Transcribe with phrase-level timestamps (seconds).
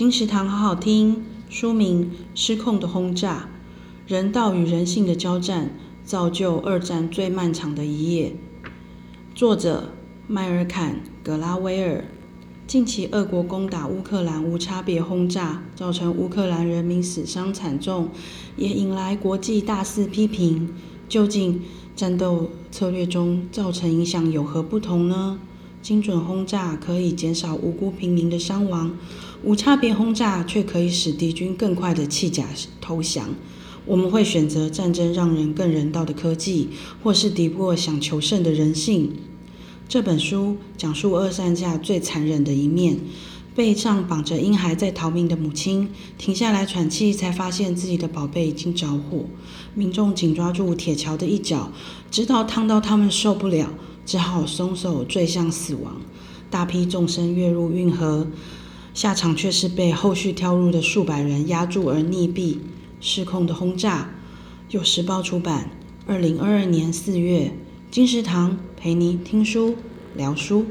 [0.00, 1.22] 金石堂好好听。
[1.50, 3.50] 书名《失控的轰炸》，
[4.10, 5.76] 人道与人性的交战，
[6.06, 8.34] 造就二战最漫长的一夜。
[9.34, 9.92] 作者
[10.26, 12.06] 迈尔坎·格拉威尔。
[12.66, 18.08] 近期，俄国攻打乌克兰无差别轰炸，造成乌克兰人民死伤惨重，
[18.56, 20.72] 也引来国际大肆批评。
[21.10, 21.60] 究竟
[21.94, 25.38] 战斗策略中造成影响有何不同呢？
[25.82, 28.96] 精准轰炸可以减少无辜平民的伤亡，
[29.42, 32.46] 无差别轰炸却可以使敌军更快地弃甲
[32.80, 33.30] 投降。
[33.86, 36.68] 我们会选择战争让人更人道的科技，
[37.02, 39.12] 或是敌不过想求胜的人性？
[39.88, 42.98] 这本书讲述二战下最残忍的一面：
[43.54, 49.24] 背上绑着婴孩在逃命的母亲，停下来喘气，才发现自己的宝贝已经着火。
[49.74, 51.72] 民众紧抓住铁桥的一角，
[52.10, 53.72] 直到烫到他们受不了。
[54.10, 56.00] 只好松手坠向死亡，
[56.50, 58.26] 大批众生跃入运河，
[58.92, 62.56] 下场却是被后续跳入的数百人压住而溺毙。
[63.00, 64.10] 失控的轰炸，
[64.70, 65.70] 有时报出版，
[66.08, 67.52] 二零二二年四月。
[67.88, 69.76] 金石堂陪你听书
[70.16, 70.66] 聊书。